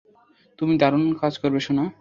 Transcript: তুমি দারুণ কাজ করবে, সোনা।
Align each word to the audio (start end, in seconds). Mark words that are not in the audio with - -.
তুমি 0.59 0.73
দারুণ 0.77 1.03
কাজ 1.21 1.33
করবে, 1.37 1.59
সোনা। 1.59 1.85